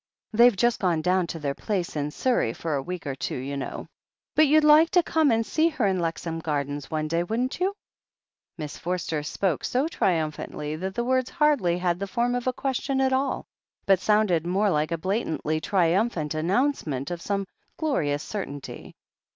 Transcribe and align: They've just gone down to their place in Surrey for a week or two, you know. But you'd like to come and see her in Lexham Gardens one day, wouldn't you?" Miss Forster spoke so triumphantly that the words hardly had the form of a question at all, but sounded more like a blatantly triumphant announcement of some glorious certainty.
They've 0.33 0.55
just 0.57 0.79
gone 0.79 1.03
down 1.03 1.27
to 1.27 1.37
their 1.37 1.53
place 1.53 1.95
in 1.95 2.09
Surrey 2.09 2.53
for 2.53 2.73
a 2.73 2.81
week 2.81 3.05
or 3.05 3.13
two, 3.13 3.35
you 3.37 3.55
know. 3.55 3.85
But 4.33 4.47
you'd 4.47 4.63
like 4.63 4.89
to 4.97 5.03
come 5.03 5.29
and 5.29 5.45
see 5.45 5.69
her 5.69 5.85
in 5.85 5.99
Lexham 5.99 6.39
Gardens 6.39 6.89
one 6.89 7.07
day, 7.07 7.21
wouldn't 7.21 7.59
you?" 7.59 7.75
Miss 8.57 8.79
Forster 8.79 9.21
spoke 9.21 9.63
so 9.63 9.87
triumphantly 9.87 10.75
that 10.75 10.95
the 10.95 11.03
words 11.03 11.29
hardly 11.29 11.77
had 11.77 11.99
the 11.99 12.07
form 12.07 12.33
of 12.33 12.47
a 12.47 12.51
question 12.53 12.99
at 12.99 13.13
all, 13.13 13.45
but 13.85 13.99
sounded 13.99 14.47
more 14.47 14.71
like 14.71 14.91
a 14.91 14.97
blatantly 14.97 15.61
triumphant 15.61 16.33
announcement 16.33 17.11
of 17.11 17.21
some 17.21 17.45
glorious 17.77 18.23
certainty. 18.23 18.95